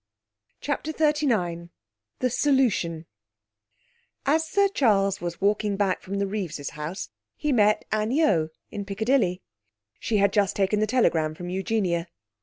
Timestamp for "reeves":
6.25-6.71